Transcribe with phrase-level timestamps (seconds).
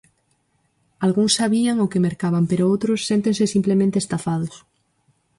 [1.05, 4.55] Algúns sabían o que mercaban pero outros séntense simplemente "estafados".